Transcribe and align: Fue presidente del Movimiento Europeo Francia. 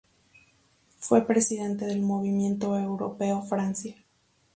Fue 0.97 1.27
presidente 1.27 1.85
del 1.85 1.99
Movimiento 2.01 2.75
Europeo 2.75 3.43
Francia. 3.43 3.93